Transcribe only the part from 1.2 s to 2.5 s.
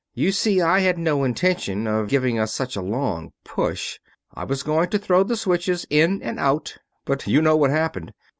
intention of giving